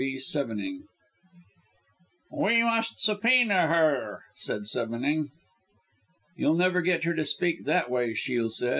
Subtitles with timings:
[0.03, 0.15] V.
[0.17, 0.85] Sevenning.
[2.31, 5.27] "We must subpoena her," said Sevenning.
[6.35, 8.69] "You'll never get her to speak that way," Shiel said.